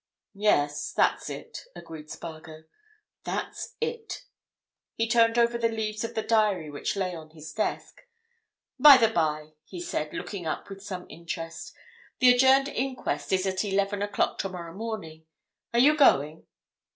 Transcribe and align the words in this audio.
"Yes, 0.33 0.91
that's 0.91 1.29
it," 1.29 1.65
agreed 1.75 2.09
Spargo. 2.09 2.63
"That's 3.23 3.75
it." 3.79 4.25
He 4.95 5.07
turned 5.07 5.37
over 5.37 5.59
the 5.59 5.69
leaves 5.69 6.03
of 6.03 6.15
the 6.15 6.23
diary 6.23 6.71
which 6.71 6.95
lay 6.95 7.13
on 7.13 7.29
his 7.29 7.53
desk. 7.53 8.01
"By 8.79 8.97
the 8.97 9.09
by," 9.09 9.51
he 9.63 9.79
said, 9.79 10.11
looking 10.11 10.47
up 10.47 10.69
with 10.69 10.81
some 10.81 11.05
interest, 11.07 11.75
"the 12.17 12.33
adjourned 12.33 12.67
inquest 12.69 13.31
is 13.31 13.45
at 13.45 13.63
eleven 13.63 14.01
o'clock 14.01 14.39
tomorrow 14.39 14.73
morning. 14.73 15.27
Are 15.71 15.77
you 15.79 15.95
going?" 15.95 16.47